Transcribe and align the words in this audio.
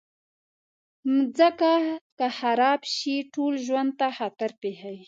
مځکه 1.13 1.73
که 2.17 2.27
خراب 2.39 2.81
شي، 2.95 3.15
ټول 3.33 3.53
ژوند 3.65 3.91
ته 3.99 4.07
خطر 4.17 4.49
پېښوي. 4.61 4.99